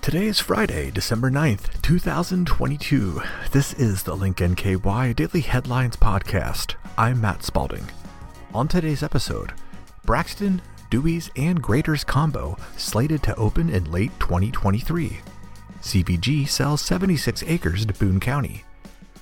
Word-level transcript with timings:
Today 0.00 0.26
is 0.26 0.40
Friday, 0.40 0.90
December 0.90 1.30
9th, 1.30 1.80
2022. 1.82 3.22
This 3.50 3.72
is 3.74 4.02
the 4.02 4.14
Link 4.14 4.36
NKY 4.38 5.16
Daily 5.16 5.40
Headlines 5.40 5.96
Podcast. 5.96 6.74
I'm 6.98 7.20
Matt 7.20 7.42
Spalding. 7.42 7.86
On 8.52 8.68
today's 8.68 9.02
episode, 9.02 9.52
Braxton, 10.04 10.60
Dewey's, 10.90 11.30
and 11.36 11.62
Graeter's 11.62 12.04
combo 12.04 12.58
slated 12.76 13.22
to 13.22 13.34
open 13.36 13.70
in 13.70 13.90
late 13.90 14.12
2023. 14.20 15.18
CVG 15.80 16.46
sells 16.48 16.82
76 16.82 17.42
acres 17.44 17.86
to 17.86 17.94
Boone 17.94 18.20
County. 18.20 18.64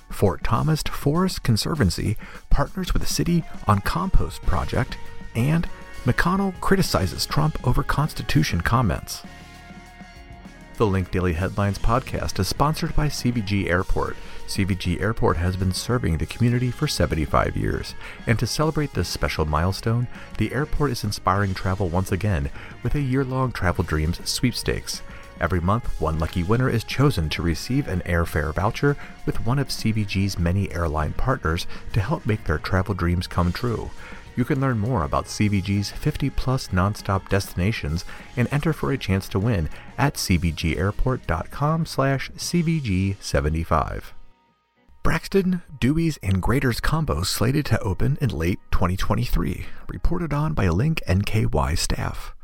Fort 0.09 0.43
Thomas 0.43 0.83
Forest 0.83 1.43
Conservancy 1.43 2.17
partners 2.49 2.93
with 2.93 3.01
the 3.01 3.07
city 3.07 3.43
on 3.67 3.79
compost 3.79 4.41
project, 4.41 4.97
and 5.35 5.69
McConnell 6.05 6.59
criticizes 6.61 7.27
Trump 7.27 7.67
over 7.67 7.83
Constitution 7.83 8.61
comments. 8.61 9.21
The 10.77 10.87
Link 10.87 11.11
Daily 11.11 11.33
Headlines 11.33 11.77
podcast 11.77 12.39
is 12.39 12.47
sponsored 12.47 12.95
by 12.95 13.05
CVG 13.05 13.69
Airport. 13.69 14.15
CVG 14.47 14.99
Airport 14.99 15.37
has 15.37 15.55
been 15.55 15.71
serving 15.71 16.17
the 16.17 16.25
community 16.25 16.71
for 16.71 16.87
75 16.87 17.55
years, 17.55 17.93
and 18.25 18.39
to 18.39 18.47
celebrate 18.47 18.95
this 18.95 19.09
special 19.09 19.45
milestone, 19.45 20.07
the 20.39 20.51
airport 20.53 20.89
is 20.89 21.03
inspiring 21.03 21.53
travel 21.53 21.87
once 21.87 22.11
again 22.11 22.49
with 22.81 22.95
a 22.95 23.01
year 23.01 23.23
long 23.23 23.51
Travel 23.51 23.83
Dreams 23.83 24.27
sweepstakes. 24.27 25.03
Every 25.39 25.59
month, 25.59 26.01
one 26.01 26.17
lucky 26.17 26.41
winner 26.41 26.69
is 26.69 26.83
chosen 26.83 27.29
to 27.29 27.43
receive 27.43 27.87
an 27.87 28.01
airfare 28.07 28.51
voucher 28.55 28.97
with 29.27 29.45
one 29.45 29.59
of 29.59 29.67
CVG's 29.67 30.39
many 30.39 30.71
airline 30.71 31.13
partners 31.13 31.67
to 31.93 32.01
help 32.01 32.25
make 32.25 32.45
their 32.45 32.57
travel 32.57 32.95
dreams 32.95 33.27
come 33.27 33.53
true. 33.53 33.91
You 34.35 34.45
can 34.45 34.61
learn 34.61 34.79
more 34.79 35.03
about 35.03 35.25
CVG's 35.25 35.91
50 35.91 36.29
plus 36.31 36.69
nonstop 36.69 37.27
destinations 37.29 38.05
and 38.37 38.47
enter 38.51 38.73
for 38.73 38.91
a 38.91 38.97
chance 38.97 39.27
to 39.29 39.39
win 39.39 39.69
at 39.97 40.15
cvgairport.com 40.15 41.85
slash 41.85 42.31
cvg75. 42.31 44.03
Braxton, 45.03 45.63
Dewey's, 45.79 46.17
and 46.21 46.43
Graeter's 46.43 46.79
combo 46.79 47.23
slated 47.23 47.65
to 47.65 47.79
open 47.79 48.19
in 48.21 48.29
late 48.29 48.59
2023, 48.71 49.65
reported 49.87 50.31
on 50.31 50.53
by 50.53 50.69
Link 50.69 51.01
NKY 51.07 51.75
staff. 51.77 52.35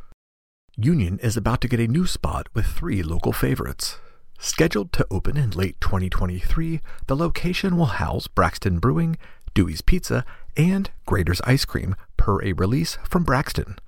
Union 0.76 1.20
is 1.20 1.38
about 1.38 1.62
to 1.62 1.68
get 1.68 1.80
a 1.80 1.88
new 1.88 2.08
spot 2.08 2.48
with 2.56 2.66
three 2.66 3.04
local 3.04 3.32
favorites. 3.32 4.00
Scheduled 4.40 4.92
to 4.94 5.06
open 5.10 5.38
in 5.38 5.52
late 5.52 5.80
2023, 5.82 6.82
the 7.06 7.16
location 7.16 7.78
will 7.78 7.86
house 7.86 8.28
Braxton 8.28 8.80
Brewing, 8.80 9.18
Dewey's 9.58 9.82
Pizza, 9.82 10.24
and 10.56 10.92
Graeter's 11.08 11.42
Ice 11.44 11.66
Cream 11.66 11.96
per 12.16 12.40
a 12.44 12.54
release 12.54 13.00
from 13.04 13.24
Braxton. 13.24 13.80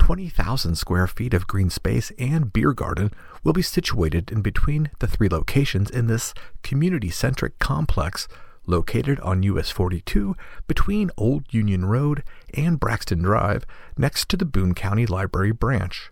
20,000 0.00 0.74
square 0.74 1.06
feet 1.06 1.32
of 1.32 1.46
green 1.46 1.70
space 1.70 2.10
and 2.18 2.52
beer 2.52 2.72
garden 2.72 3.12
will 3.44 3.52
be 3.52 3.62
situated 3.62 4.32
in 4.32 4.42
between 4.42 4.90
the 4.98 5.06
three 5.06 5.28
locations 5.28 5.88
in 5.88 6.08
this 6.08 6.34
community 6.64 7.10
centric 7.10 7.60
complex 7.60 8.26
located 8.66 9.20
on 9.20 9.44
US 9.44 9.70
42 9.70 10.34
between 10.66 11.12
Old 11.16 11.44
Union 11.54 11.84
Road 11.84 12.24
and 12.52 12.80
Braxton 12.80 13.22
Drive 13.22 13.64
next 13.96 14.28
to 14.30 14.36
the 14.36 14.44
Boone 14.44 14.74
County 14.74 15.06
Library 15.06 15.52
branch. 15.52 16.10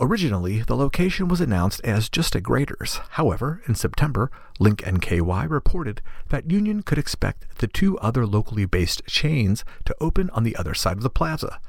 Originally, 0.00 0.62
the 0.62 0.76
location 0.76 1.26
was 1.26 1.40
announced 1.40 1.80
as 1.82 2.08
just 2.08 2.36
a 2.36 2.40
Graeter's. 2.40 3.00
However, 3.10 3.60
in 3.66 3.74
September, 3.74 4.30
Link 4.60 4.78
NKY 4.82 5.50
reported 5.50 6.02
that 6.28 6.48
Union 6.48 6.84
could 6.84 6.98
expect 6.98 7.58
the 7.58 7.66
two 7.66 7.98
other 7.98 8.24
locally 8.24 8.64
based 8.64 9.04
chains 9.06 9.64
to 9.86 9.96
open 10.00 10.30
on 10.30 10.44
the 10.44 10.54
other 10.54 10.72
side 10.72 10.98
of 10.98 11.02
the 11.02 11.10
plaza. 11.10 11.60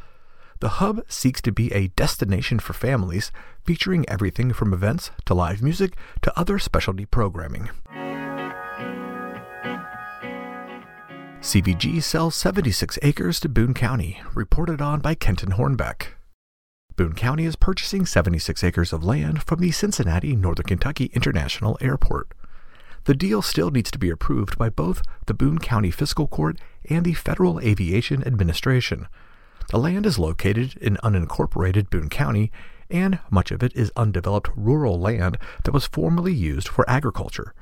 The 0.60 0.78
hub 0.78 1.02
seeks 1.08 1.42
to 1.42 1.52
be 1.52 1.74
a 1.74 1.88
destination 1.88 2.60
for 2.60 2.74
families, 2.74 3.32
featuring 3.64 4.08
everything 4.08 4.54
from 4.54 4.74
events 4.74 5.10
to 5.26 5.34
live 5.34 5.64
music 5.64 5.96
to 6.22 6.40
other 6.40 6.60
specialty 6.60 7.06
programming. 7.06 7.70
CVG 11.42 12.04
sells 12.04 12.36
76 12.36 13.00
acres 13.02 13.40
to 13.40 13.50
Boone 13.50 13.74
County, 13.74 14.22
reported 14.36 14.82
on 14.82 15.00
by 15.00 15.16
Kenton 15.16 15.54
Hornbeck. 15.54 16.19
Boone 17.00 17.14
County 17.14 17.46
is 17.46 17.56
purchasing 17.56 18.06
76 18.06 18.62
acres 18.62 18.92
of 18.92 19.06
land 19.06 19.42
from 19.44 19.62
the 19.62 19.72
Cincinnati 19.72 20.36
Northern 20.36 20.66
Kentucky 20.66 21.10
International 21.14 21.78
Airport. 21.80 22.34
The 23.06 23.14
deal 23.14 23.42
still 23.42 23.72
needs 23.72 23.90
to 23.92 23.98
be 23.98 24.10
approved 24.10 24.58
by 24.58 24.68
both 24.68 25.02
the 25.26 25.34
Boone 25.34 25.60
County 25.60 25.92
Fiscal 25.92 26.28
Court 26.28 26.60
and 26.90 27.06
the 27.06 27.14
Federal 27.14 27.62
Aviation 27.62 28.22
Administration. 28.28 29.08
The 29.70 29.80
land 29.80 30.06
is 30.06 30.20
located 30.20 30.76
in 30.82 30.98
unincorporated 30.98 31.90
Boone 31.90 32.10
County, 32.10 32.52
and 32.90 33.20
much 33.30 33.52
of 33.52 33.64
it 33.64 33.74
is 33.78 33.94
undeveloped 33.96 34.50
rural 34.54 35.00
land 35.00 35.38
that 35.64 35.72
was 35.72 35.88
formerly 35.88 36.34
used 36.34 36.68
for 36.68 36.84
agriculture. 36.90 37.54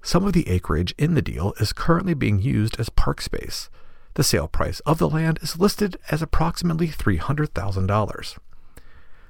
Some 0.00 0.24
of 0.24 0.32
the 0.32 0.48
acreage 0.48 0.94
in 0.96 1.12
the 1.12 1.20
deal 1.20 1.52
is 1.60 1.74
currently 1.74 2.14
being 2.14 2.40
used 2.40 2.80
as 2.80 2.88
park 2.88 3.20
space. 3.20 3.68
The 4.14 4.24
sale 4.24 4.48
price 4.48 4.80
of 4.86 4.96
the 4.96 5.10
land 5.10 5.40
is 5.42 5.58
listed 5.60 5.98
as 6.10 6.22
approximately 6.22 6.88
$300,000. 6.88 8.38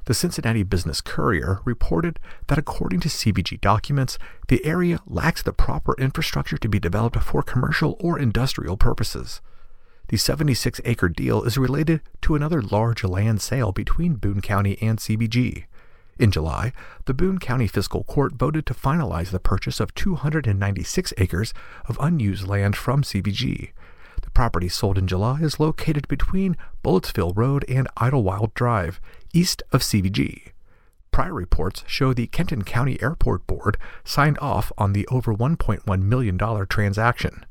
The 0.06 0.14
Cincinnati 0.14 0.62
Business 0.62 1.00
Courier 1.00 1.60
reported 1.64 2.20
that 2.46 2.58
according 2.58 3.00
to 3.00 3.08
CVG 3.08 3.60
documents, 3.60 4.18
the 4.46 4.64
area 4.64 5.00
lacks 5.04 5.42
the 5.42 5.52
proper 5.52 5.96
infrastructure 5.98 6.56
to 6.58 6.68
be 6.68 6.78
developed 6.78 7.20
for 7.24 7.42
commercial 7.42 7.96
or 7.98 8.16
industrial 8.16 8.76
purposes. 8.76 9.40
The 10.08 10.16
76 10.16 10.80
acre 10.84 11.08
deal 11.08 11.42
is 11.42 11.58
related 11.58 12.02
to 12.22 12.36
another 12.36 12.62
large 12.62 13.02
land 13.02 13.40
sale 13.40 13.72
between 13.72 14.14
Boone 14.14 14.40
County 14.40 14.78
and 14.80 15.00
CVG. 15.00 15.64
In 16.20 16.30
July, 16.30 16.72
the 17.06 17.14
Boone 17.14 17.40
County 17.40 17.66
Fiscal 17.66 18.04
Court 18.04 18.34
voted 18.34 18.64
to 18.66 18.74
finalize 18.74 19.32
the 19.32 19.40
purchase 19.40 19.80
of 19.80 19.92
296 19.96 21.12
acres 21.18 21.52
of 21.88 21.98
unused 22.00 22.46
land 22.46 22.76
from 22.76 23.02
CVG. 23.02 23.72
The 24.22 24.30
property 24.30 24.68
sold 24.68 24.98
in 24.98 25.08
July 25.08 25.40
is 25.40 25.60
located 25.60 26.06
between 26.08 26.56
Bullittsville 26.84 27.36
Road 27.36 27.64
and 27.68 27.88
Idlewild 27.96 28.54
Drive, 28.54 29.00
east 29.36 29.62
of 29.70 29.82
CVG. 29.82 30.52
Prior 31.10 31.34
reports 31.34 31.84
show 31.86 32.14
the 32.14 32.26
Kenton 32.26 32.64
County 32.64 33.00
Airport 33.02 33.46
Board 33.46 33.76
signed 34.02 34.38
off 34.40 34.72
on 34.78 34.94
the 34.94 35.06
over 35.08 35.34
$1.1 35.34 36.02
million 36.02 36.66
transaction. 36.66 37.44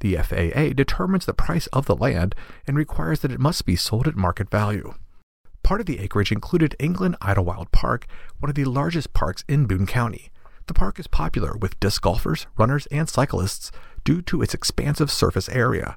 The 0.00 0.16
FAA 0.16 0.74
determines 0.74 1.26
the 1.26 1.34
price 1.34 1.68
of 1.68 1.86
the 1.86 1.94
land 1.94 2.34
and 2.66 2.76
requires 2.76 3.20
that 3.20 3.30
it 3.30 3.38
must 3.38 3.64
be 3.64 3.76
sold 3.76 4.08
at 4.08 4.16
market 4.16 4.50
value. 4.50 4.94
Part 5.62 5.80
of 5.80 5.86
the 5.86 6.00
acreage 6.00 6.32
included 6.32 6.74
England 6.80 7.16
Idlewild 7.20 7.70
Park, 7.70 8.06
one 8.40 8.50
of 8.50 8.56
the 8.56 8.64
largest 8.64 9.12
parks 9.12 9.44
in 9.46 9.66
Boone 9.66 9.86
County. 9.86 10.32
The 10.66 10.74
park 10.74 10.98
is 10.98 11.06
popular 11.06 11.56
with 11.56 11.78
disc 11.78 12.02
golfers, 12.02 12.48
runners, 12.58 12.86
and 12.86 13.08
cyclists 13.08 13.70
due 14.02 14.20
to 14.22 14.42
its 14.42 14.54
expansive 14.54 15.12
surface 15.12 15.48
area. 15.50 15.96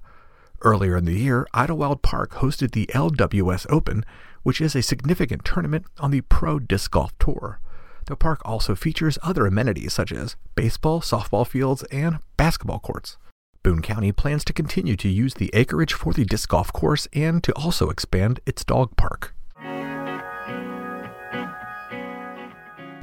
Earlier 0.62 0.96
in 0.96 1.06
the 1.06 1.18
year, 1.18 1.48
Idlewild 1.54 2.04
Park 2.04 2.34
hosted 2.36 2.72
the 2.72 2.86
LWS 2.94 3.66
Open, 3.70 4.06
which 4.44 4.62
is 4.62 4.76
a 4.76 4.82
significant 4.82 5.44
tournament 5.44 5.86
on 6.00 6.12
the 6.12 6.22
Pro 6.22 6.60
Disc 6.60 6.92
Golf 6.92 7.12
Tour. 7.20 7.60
The 8.06 8.16
park 8.16 8.42
also 8.46 8.76
features 8.76 9.18
other 9.24 9.46
amenities 9.46 9.94
such 9.94 10.12
as 10.12 10.36
baseball, 10.56 11.02
softball 11.02 11.48
fields, 11.48 11.84
and 11.84 12.20
basketball 12.38 12.80
courts. 12.80 13.18
Boone 13.64 13.82
County 13.82 14.12
plans 14.12 14.44
to 14.46 14.54
continue 14.54 14.98
to 14.98 15.08
use 15.08 15.36
the 15.36 15.50
acreage 15.54 15.94
for 15.94 16.12
the 16.12 16.26
disc 16.26 16.50
golf 16.50 16.74
course 16.74 17.08
and 17.14 17.42
to 17.44 17.54
also 17.54 17.90
expand 17.90 18.42
its 18.46 18.66
dog 18.66 18.96
park. 18.98 19.34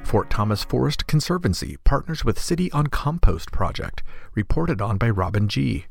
Fort 0.04 0.28
Thomas 0.28 0.64
Forest 0.64 1.06
Conservancy 1.06 1.78
partners 1.84 2.24
with 2.24 2.38
City 2.38 2.70
on 2.72 2.88
Compost 2.88 3.52
project, 3.52 4.02
reported 4.34 4.82
on 4.82 4.98
by 4.98 5.08
Robin 5.08 5.46
G. 5.48 5.86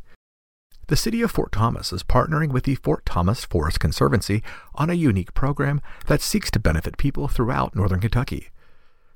The 0.89 0.95
City 0.95 1.21
of 1.21 1.29
Fort 1.29 1.51
Thomas 1.51 1.93
is 1.93 2.01
partnering 2.01 2.49
with 2.49 2.63
the 2.63 2.73
Fort 2.73 3.05
Thomas 3.05 3.45
Forest 3.45 3.79
Conservancy 3.79 4.41
on 4.73 4.89
a 4.89 4.95
unique 4.95 5.35
program 5.35 5.81
that 6.07 6.19
seeks 6.19 6.49
to 6.49 6.59
benefit 6.59 6.97
people 6.97 7.27
throughout 7.27 7.75
northern 7.75 7.99
Kentucky. 7.99 8.49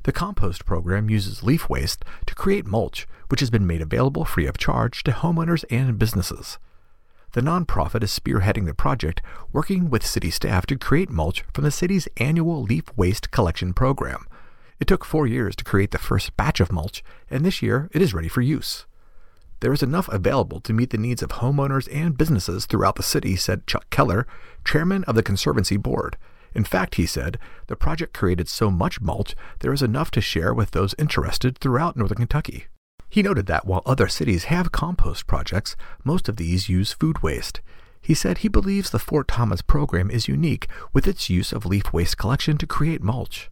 The 0.04 0.12
compost 0.12 0.68
program 0.68 1.10
uses 1.10 1.42
leaf 1.42 1.72
waste 1.72 2.06
to 2.28 2.36
create 2.36 2.68
mulch, 2.68 3.08
which 3.30 3.40
has 3.40 3.50
been 3.50 3.66
made 3.66 3.82
available 3.82 4.24
free 4.24 4.46
of 4.46 4.56
charge 4.56 5.02
to 5.06 5.12
homeowners 5.14 5.66
and 5.72 5.98
businesses. 5.98 6.60
The 7.32 7.42
nonprofit 7.42 8.04
is 8.04 8.12
spearheading 8.12 8.68
the 8.68 8.76
project, 8.76 9.24
working 9.52 9.90
with 9.90 10.06
city 10.06 10.30
staff 10.30 10.68
to 10.68 10.78
create 10.78 11.10
mulch 11.10 11.44
from 11.56 11.64
the 11.64 11.72
city's 11.72 12.08
annual 12.18 12.62
leaf 12.62 12.84
waste 12.96 13.32
collection 13.32 13.74
program. 13.74 14.28
It 14.80 14.86
took 14.86 15.04
four 15.04 15.26
years 15.26 15.56
to 15.56 15.64
create 15.64 15.90
the 15.90 15.98
first 15.98 16.38
batch 16.38 16.60
of 16.60 16.72
mulch, 16.72 17.04
and 17.32 17.44
this 17.44 17.64
year 17.64 17.90
it 17.94 18.04
is 18.04 18.14
ready 18.14 18.28
for 18.28 18.42
use. 18.42 18.86
There 19.64 19.72
is 19.72 19.82
enough 19.82 20.10
available 20.10 20.60
to 20.60 20.74
meet 20.74 20.90
the 20.90 20.98
needs 20.98 21.24
of 21.24 21.30
homeowners 21.30 21.88
and 21.90 22.18
businesses 22.18 22.66
throughout 22.66 22.98
the 22.98 23.02
city, 23.02 23.38
said 23.38 23.66
Chuck 23.66 23.90
Keller, 23.90 24.28
chairman 24.66 25.06
of 25.06 25.16
the 25.16 25.24
Conservancy 25.24 25.78
Board. 25.78 26.18
In 26.54 26.66
fact, 26.66 26.96
he 26.96 27.06
said, 27.06 27.40
the 27.68 27.78
project 27.78 28.14
created 28.14 28.50
so 28.50 28.70
much 28.70 29.00
mulch 29.00 29.38
there 29.62 29.72
is 29.72 29.82
enough 29.82 30.12
to 30.12 30.20
share 30.20 30.54
with 30.54 30.72
those 30.72 30.94
interested 31.00 31.58
throughout 31.58 31.96
northern 31.96 32.18
Kentucky. 32.18 32.66
He 33.10 33.24
noted 33.24 33.46
that 33.46 33.66
while 33.66 33.84
other 33.86 34.10
cities 34.10 34.44
have 34.52 34.74
compost 34.74 35.28
projects, 35.28 35.78
most 36.04 36.28
of 36.28 36.36
these 36.36 36.68
use 36.68 36.92
food 36.92 37.24
waste. 37.24 37.62
He 38.02 38.14
said 38.14 38.40
he 38.40 38.50
believes 38.50 38.90
the 38.90 39.00
Fort 39.00 39.30
Thomas 39.30 39.62
program 39.62 40.12
is 40.12 40.28
unique 40.28 40.68
with 40.92 41.08
its 41.08 41.30
use 41.30 41.54
of 41.54 41.66
leaf 41.66 41.94
waste 41.94 42.18
collection 42.18 42.58
to 42.58 42.68
create 42.68 43.02
mulch. 43.02 43.50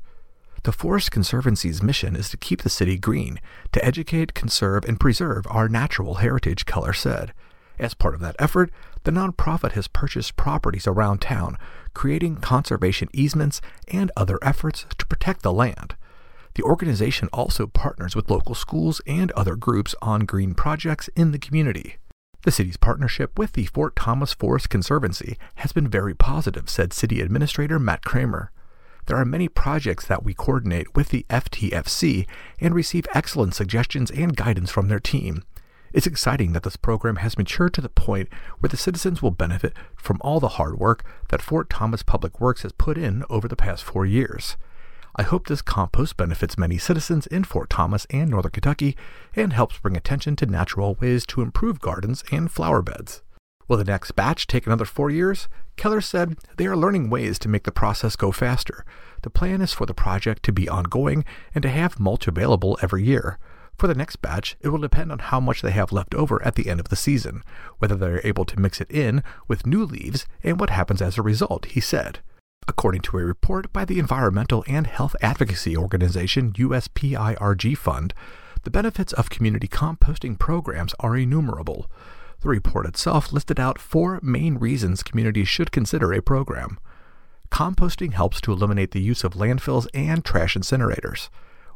The 0.64 0.72
Forest 0.72 1.10
Conservancy's 1.10 1.82
mission 1.82 2.16
is 2.16 2.30
to 2.30 2.38
keep 2.38 2.62
the 2.62 2.70
city 2.70 3.00
green, 3.00 3.40
to 3.72 3.84
educate, 3.84 4.36
conserve, 4.36 4.86
and 4.86 5.00
preserve 5.00 5.48
our 5.50 5.68
natural 5.68 6.16
heritage, 6.16 6.66
Keller 6.66 6.94
said. 6.94 7.34
As 7.80 7.96
part 7.96 8.14
of 8.14 8.22
that 8.22 8.36
effort, 8.38 8.70
the 9.04 9.12
nonprofit 9.12 9.72
has 9.72 9.88
purchased 9.88 10.36
properties 10.36 10.86
around 10.86 11.20
town, 11.20 11.58
creating 11.96 12.36
conservation 12.38 13.10
easements 13.12 13.60
and 13.88 14.12
other 14.16 14.38
efforts 14.44 14.86
to 15.00 15.08
protect 15.08 15.42
the 15.42 15.52
land. 15.52 15.96
The 16.54 16.64
organization 16.64 17.28
also 17.34 17.66
partners 17.66 18.16
with 18.16 18.30
local 18.30 18.54
schools 18.54 19.02
and 19.08 19.32
other 19.32 19.56
groups 19.56 19.96
on 20.00 20.26
green 20.26 20.54
projects 20.54 21.10
in 21.16 21.32
the 21.32 21.40
community. 21.40 21.98
The 22.44 22.52
city's 22.52 22.78
partnership 22.78 23.40
with 23.40 23.54
the 23.54 23.66
Fort 23.66 23.96
Thomas 23.96 24.34
Forest 24.34 24.70
Conservancy 24.70 25.40
has 25.56 25.72
been 25.72 25.88
very 25.88 26.14
positive, 26.14 26.70
said 26.70 26.94
City 26.94 27.20
Administrator 27.20 27.80
Matt 27.80 28.04
Kramer. 28.04 28.52
There 29.12 29.20
are 29.20 29.26
many 29.26 29.50
projects 29.50 30.08
that 30.08 30.24
we 30.24 30.34
coordinate 30.34 30.96
with 30.96 31.10
the 31.10 31.26
FTFC 31.30 32.26
and 32.62 32.74
receive 32.74 33.06
excellent 33.14 33.54
suggestions 33.54 34.10
and 34.10 34.38
guidance 34.38 34.72
from 34.72 34.88
their 34.88 35.02
team. 35.02 35.44
It's 35.92 36.08
exciting 36.08 36.54
that 36.54 36.64
this 36.64 36.78
program 36.78 37.18
has 37.18 37.38
matured 37.38 37.74
to 37.74 37.82
the 37.82 37.90
point 37.90 38.30
where 38.60 38.70
the 38.70 38.78
citizens 38.78 39.22
will 39.22 39.32
benefit 39.32 39.74
from 39.98 40.20
all 40.22 40.40
the 40.40 40.56
hard 40.56 40.80
work 40.80 41.04
that 41.28 41.42
Fort 41.42 41.70
Thomas 41.70 42.04
Public 42.04 42.40
Works 42.40 42.62
has 42.62 42.72
put 42.72 42.98
in 42.98 43.26
over 43.30 43.50
the 43.50 43.58
past 43.58 43.84
four 43.84 44.06
years. 44.06 44.56
I 45.18 45.24
hope 45.24 45.48
this 45.48 45.62
compost 45.62 46.16
benefits 46.16 46.58
many 46.58 46.78
citizens 46.78 47.28
in 47.28 47.44
Fort 47.44 47.70
Thomas 47.70 48.08
and 48.12 48.30
Northern 48.30 48.54
Kentucky 48.54 48.96
and 49.36 49.52
helps 49.52 49.78
bring 49.78 49.98
attention 49.98 50.38
to 50.38 50.46
natural 50.46 50.96
ways 51.02 51.26
to 51.26 51.42
improve 51.42 51.82
gardens 51.82 52.24
and 52.32 52.50
flower 52.50 52.82
beds. 52.82 53.24
Will 53.72 53.78
the 53.78 53.86
next 53.86 54.18
batch 54.18 54.48
take 54.48 54.68
another 54.68 54.84
four 54.84 55.10
years? 55.10 55.48
Keller 55.78 56.02
said 56.02 56.36
they 56.58 56.68
are 56.68 56.76
learning 56.76 57.10
ways 57.10 57.40
to 57.40 57.48
make 57.48 57.64
the 57.64 57.72
process 57.72 58.18
go 58.18 58.34
faster. 58.34 58.84
The 59.22 59.30
plan 59.30 59.62
is 59.62 59.72
for 59.72 59.86
the 59.86 59.94
project 59.94 60.44
to 60.44 60.52
be 60.52 60.68
ongoing 60.68 61.24
and 61.56 61.62
to 61.62 61.70
have 61.70 61.98
mulch 61.98 62.28
available 62.28 62.78
every 62.82 63.06
year. 63.06 63.40
For 63.78 63.88
the 63.88 63.96
next 63.96 64.18
batch, 64.18 64.58
it 64.60 64.68
will 64.68 64.80
depend 64.80 65.10
on 65.10 65.20
how 65.20 65.40
much 65.40 65.62
they 65.62 65.72
have 65.72 65.94
left 65.94 66.14
over 66.14 66.44
at 66.46 66.56
the 66.56 66.68
end 66.68 66.82
of 66.82 66.90
the 66.90 66.98
season, 66.98 67.44
whether 67.80 67.96
they 67.96 68.08
are 68.08 68.22
able 68.26 68.44
to 68.44 68.60
mix 68.60 68.82
it 68.82 68.92
in 68.92 69.24
with 69.48 69.66
new 69.66 69.86
leaves, 69.86 70.26
and 70.44 70.60
what 70.60 70.70
happens 70.70 71.02
as 71.02 71.18
a 71.18 71.22
result, 71.22 71.64
he 71.68 71.80
said. 71.80 72.20
According 72.68 73.04
to 73.04 73.20
a 73.20 73.24
report 73.24 73.72
by 73.72 73.86
the 73.86 74.00
environmental 74.00 74.66
and 74.68 74.86
health 74.86 75.16
advocacy 75.22 75.78
organization 75.78 76.52
USPIRG 76.52 77.78
Fund, 77.78 78.14
the 78.64 78.70
benefits 78.70 79.14
of 79.14 79.30
community 79.30 79.70
composting 79.70 80.38
programs 80.38 80.94
are 81.00 81.16
innumerable. 81.16 81.90
The 82.42 82.50
report 82.50 82.88
itself 82.88 83.32
listed 83.32 83.60
out 83.60 83.80
four 83.80 84.20
main 84.24 84.58
reasons 84.58 85.04
communities 85.04 85.48
should 85.48 85.72
consider 85.72 86.12
a 86.12 86.22
program. 86.22 86.80
Composting 87.52 88.14
helps 88.14 88.42
to 88.42 88.52
eliminate 88.52 88.92
the 88.92 89.02
use 89.02 89.24
of 89.24 89.34
landfills 89.34 89.88
and 89.94 90.26
trash 90.26 90.56
incinerators. 90.56 91.30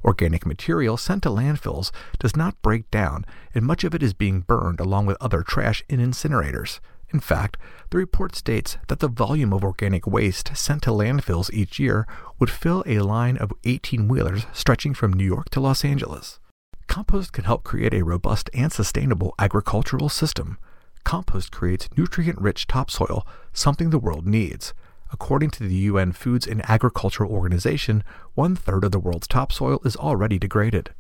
Organic 0.04 0.46
material 0.46 0.98
sent 0.98 1.24
to 1.24 1.30
landfills 1.30 1.92
does 2.20 2.36
not 2.36 2.62
break 2.62 2.90
down, 2.90 3.26
and 3.54 3.66
much 3.66 3.84
of 3.84 3.94
it 3.94 4.02
is 4.02 4.14
being 4.14 4.42
burned 4.42 4.80
along 4.80 5.06
with 5.06 5.18
other 5.22 5.44
trash 5.44 5.84
in 5.88 6.00
incinerators. 6.00 6.80
In 7.10 7.20
fact, 7.20 7.58
the 7.92 7.98
report 7.98 8.36
states 8.36 8.78
that 8.88 9.00
the 9.00 9.08
volume 9.08 9.54
of 9.54 9.64
organic 9.64 10.08
waste 10.08 10.56
sent 10.58 10.82
to 10.84 10.90
landfills 10.90 11.54
each 11.54 11.80
year 11.80 12.08
would 12.40 12.50
fill 12.50 12.84
a 12.88 13.00
line 13.00 13.38
of 13.38 13.54
18 13.64 14.08
wheelers 14.08 14.46
stretching 14.52 14.94
from 14.94 15.14
New 15.14 15.26
York 15.26 15.50
to 15.52 15.60
Los 15.60 15.86
Angeles. 15.86 16.40
Compost 16.88 17.34
can 17.34 17.44
help 17.44 17.64
create 17.64 17.94
a 17.94 18.04
robust 18.04 18.50
and 18.54 18.72
sustainable 18.72 19.34
agricultural 19.40 20.10
system. 20.10 20.58
Compost 21.04 21.52
creates 21.52 21.90
nutrient 21.98 22.40
rich 22.40 22.68
topsoil, 22.68 23.28
something 23.54 23.90
the 23.90 24.00
world 24.00 24.26
needs. 24.26 24.74
According 25.12 25.52
to 25.52 25.64
the 25.64 25.76
UN 25.76 26.12
Foods 26.12 26.48
and 26.48 26.68
Agriculture 26.70 27.26
Organization, 27.26 28.04
one 28.34 28.56
third 28.56 28.84
of 28.84 28.92
the 28.92 29.00
world's 29.00 29.28
topsoil 29.28 29.80
is 29.86 29.96
already 29.96 30.40
degraded. 30.40 30.94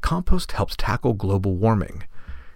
Compost 0.00 0.52
helps 0.52 0.76
tackle 0.76 1.14
global 1.14 1.56
warming. 1.56 2.04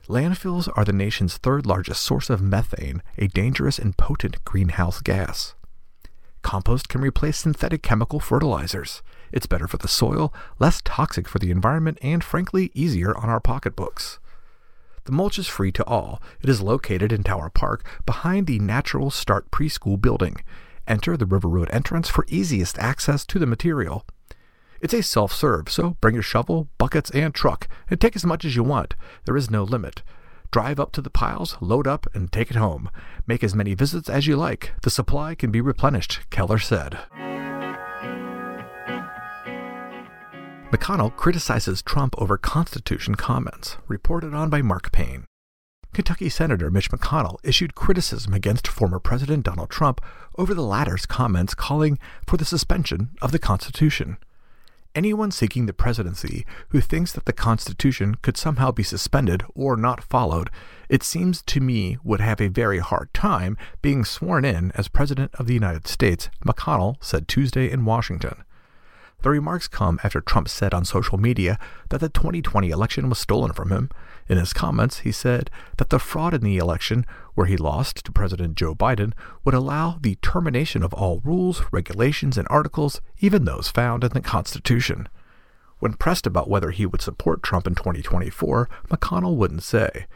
Landfills 0.09 0.69
are 0.77 0.85
the 0.85 0.93
nation's 0.93 1.37
third 1.37 1.67
largest 1.67 2.03
source 2.03 2.31
of 2.31 2.41
methane, 2.41 3.03
a 3.19 3.29
dangerous 3.29 3.79
and 3.79 3.97
potent 3.97 4.45
greenhouse 4.45 5.01
gas. 5.01 5.55
Compost 6.43 6.89
can 6.89 7.01
replace 7.01 7.39
synthetic 7.39 7.83
chemical 7.83 8.19
fertilizers. 8.19 9.03
It's 9.32 9.46
better 9.46 9.67
for 9.67 9.79
the 9.79 9.88
soil, 9.88 10.32
less 10.58 10.82
toxic 10.84 11.26
for 11.26 11.38
the 11.38 11.50
environment, 11.50 11.99
and 12.02 12.23
frankly, 12.23 12.70
easier 12.75 13.17
on 13.17 13.29
our 13.29 13.40
pocketbooks. 13.40 14.19
The 15.05 15.12
mulch 15.12 15.38
is 15.38 15.49
free 15.49 15.73
to 15.73 15.84
all. 15.84 16.23
It 16.40 16.49
is 16.49 16.61
located 16.61 17.12
in 17.12 17.25
Tower 17.25 17.50
Park 17.50 17.84
behind 18.06 18.46
the 18.46 18.61
Natural 18.61 19.11
Start 19.11 19.50
Preschool 19.50 20.00
building. 20.00 20.37
Enter 20.87 21.17
the 21.17 21.26
River 21.26 21.49
Road 21.49 21.69
entrance 21.73 22.08
for 22.08 22.25
easiest 22.29 22.79
access 22.79 23.25
to 23.26 23.38
the 23.38 23.46
material. 23.46 24.05
It's 24.81 24.94
a 24.94 25.02
self 25.02 25.32
serve, 25.32 25.69
so 25.69 25.96
bring 26.00 26.14
your 26.14 26.23
shovel, 26.23 26.69
buckets, 26.79 27.11
and 27.11 27.34
truck, 27.34 27.69
and 27.88 28.00
take 28.00 28.17
as 28.17 28.26
much 28.26 28.44
as 28.44 28.56
you 28.56 28.62
want. 28.62 28.94
There 29.25 29.37
is 29.37 29.50
no 29.50 29.62
limit. 29.62 30.02
Drive 30.50 30.79
up 30.79 30.93
to 30.93 31.00
the 31.00 31.11
piles, 31.11 31.56
load 31.61 31.87
up, 31.87 32.06
and 32.14 32.31
take 32.31 32.50
it 32.50 32.56
home. 32.56 32.90
Make 33.26 33.43
as 33.43 33.55
many 33.55 33.75
visits 33.75 34.08
as 34.08 34.26
you 34.26 34.37
like. 34.37 34.73
The 34.82 34.90
supply 34.90 35.34
can 35.34 35.50
be 35.50 35.61
replenished, 35.61 36.20
Keller 36.31 36.58
said. 36.58 36.99
McConnell 40.73 41.15
criticizes 41.15 41.83
Trump 41.83 42.15
over 42.17 42.39
Constitution 42.39 43.15
comments, 43.15 43.77
reported 43.89 44.33
on 44.33 44.49
by 44.49 44.63
Mark 44.63 44.91
Payne. 44.91 45.27
Kentucky 45.93 46.31
Senator 46.31 46.71
Mitch 46.71 46.91
McConnell 46.91 47.37
issued 47.45 47.75
criticism 47.75 48.33
against 48.33 48.67
former 48.67 48.99
President 48.99 49.45
Donald 49.45 49.69
Trump 49.69 50.01
over 50.39 50.55
the 50.55 50.63
latter's 50.63 51.05
comments 51.05 51.55
calling 51.55 51.99
for 52.27 52.39
the 52.39 52.47
suspension 52.47 53.11
of 53.21 53.33
the 53.33 53.39
Constitution. 53.39 54.17
Anyone 54.95 55.31
seeking 55.31 55.67
the 55.67 55.75
presidency 55.75 56.47
who 56.71 56.81
thinks 56.81 57.13
that 57.13 57.27
the 57.27 57.35
Constitution 57.35 58.15
could 58.23 58.39
somehow 58.39 58.71
be 58.71 58.83
suspended 58.83 59.43
or 59.55 59.77
not 59.77 60.03
followed, 60.03 60.49
it 60.89 61.03
seems 61.03 61.43
to 61.43 61.61
me 61.61 61.99
would 62.03 62.23
have 62.23 62.41
a 62.41 62.49
very 62.49 62.79
hard 62.79 63.13
time 63.13 63.59
being 63.83 64.07
sworn 64.07 64.47
in 64.47 64.73
as 64.75 64.89
President 64.89 65.35
of 65.35 65.47
the 65.47 65.55
United 65.55 65.87
States, 65.87 66.31
McConnell 66.47 66.97
said 67.05 67.29
Tuesday 67.29 67.71
in 67.71 67.85
Washington. 67.85 68.45
The 69.23 69.31
remarks 69.31 69.69
come 69.69 70.01
after 70.03 70.21
Trump 70.21 70.49
said 70.49 70.75
on 70.75 70.85
social 70.85 71.17
media 71.17 71.57
that 71.91 72.01
the 72.01 72.09
2020 72.09 72.71
election 72.71 73.09
was 73.09 73.21
stolen 73.21 73.53
from 73.53 73.71
him. 73.71 73.89
In 74.29 74.37
his 74.37 74.53
comments, 74.53 75.01
he 75.01 75.13
said 75.13 75.49
that 75.77 75.91
the 75.91 76.01
fraud 76.01 76.35
in 76.35 76.43
the 76.43 76.59
election, 76.59 77.07
where 77.35 77.47
he 77.47 77.57
lost 77.57 78.05
to 78.05 78.13
President 78.13 78.57
Joe 78.57 78.75
Biden, 78.75 79.13
would 79.45 79.55
allow 79.55 79.99
the 80.01 80.17
termination 80.17 80.83
of 80.83 80.93
all 80.93 81.21
rules, 81.25 81.63
regulations, 81.71 82.37
and 82.37 82.49
articles, 82.51 83.01
even 83.21 83.44
those 83.44 83.69
found 83.69 84.03
in 84.03 84.11
the 84.11 84.20
Constitution. 84.20 85.08
When 85.79 85.94
pressed 85.94 86.27
about 86.27 86.51
whether 86.51 86.73
he 86.73 86.87
would 86.87 87.03
support 87.03 87.44
Trump 87.44 87.67
in 87.69 87.77
2024, 87.77 88.69
McConnell 88.89 89.37
wouldn't 89.37 89.63
say. 89.63 90.06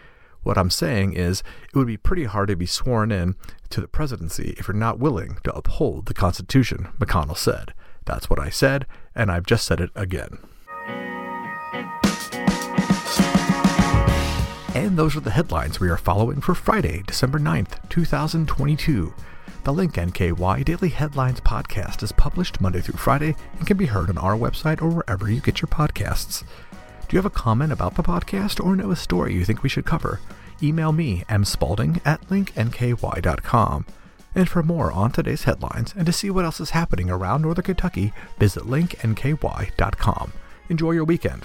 What 0.42 0.58
I'm 0.58 0.70
saying 0.70 1.12
is, 1.12 1.44
it 1.72 1.76
would 1.76 1.88
be 1.88 1.96
pretty 1.96 2.24
hard 2.24 2.48
to 2.48 2.56
be 2.56 2.66
sworn 2.66 3.12
in 3.12 3.36
to 3.70 3.80
the 3.80 3.88
presidency 3.88 4.54
if 4.58 4.66
you're 4.66 4.76
not 4.76 4.98
willing 4.98 5.38
to 5.44 5.54
uphold 5.54 6.06
the 6.06 6.14
Constitution, 6.14 6.88
McConnell 6.98 7.36
said. 7.36 7.72
That's 8.06 8.30
what 8.30 8.38
I 8.38 8.48
said, 8.48 8.86
and 9.14 9.30
I've 9.30 9.46
just 9.46 9.66
said 9.66 9.80
it 9.80 9.90
again. 9.94 10.38
And 14.74 14.96
those 14.98 15.16
are 15.16 15.20
the 15.20 15.30
headlines 15.30 15.80
we 15.80 15.88
are 15.88 15.96
following 15.96 16.40
for 16.40 16.54
Friday, 16.54 17.02
December 17.06 17.38
9th, 17.38 17.88
2022. 17.88 19.14
The 19.64 19.72
Link 19.72 19.94
NKY 19.94 20.64
Daily 20.64 20.90
Headlines 20.90 21.40
podcast 21.40 22.02
is 22.02 22.12
published 22.12 22.60
Monday 22.60 22.80
through 22.80 22.98
Friday 22.98 23.34
and 23.58 23.66
can 23.66 23.76
be 23.76 23.86
heard 23.86 24.08
on 24.08 24.18
our 24.18 24.36
website 24.36 24.80
or 24.80 24.90
wherever 24.90 25.30
you 25.30 25.40
get 25.40 25.60
your 25.60 25.68
podcasts. 25.68 26.44
Do 27.08 27.16
you 27.16 27.18
have 27.18 27.26
a 27.26 27.30
comment 27.30 27.72
about 27.72 27.94
the 27.94 28.02
podcast 28.02 28.64
or 28.64 28.76
know 28.76 28.90
a 28.90 28.96
story 28.96 29.34
you 29.34 29.44
think 29.44 29.62
we 29.62 29.68
should 29.68 29.84
cover? 29.84 30.20
Email 30.62 30.92
me, 30.92 31.24
mspalding 31.28 32.00
at 32.04 32.20
linknky.com. 32.28 33.86
And 34.36 34.48
for 34.50 34.62
more 34.62 34.92
on 34.92 35.12
today's 35.12 35.44
headlines 35.44 35.94
and 35.96 36.04
to 36.04 36.12
see 36.12 36.28
what 36.28 36.44
else 36.44 36.60
is 36.60 36.70
happening 36.70 37.08
around 37.08 37.40
Northern 37.40 37.64
Kentucky, 37.64 38.12
visit 38.38 38.64
linknky.com. 38.64 40.32
Enjoy 40.68 40.90
your 40.90 41.04
weekend. 41.04 41.44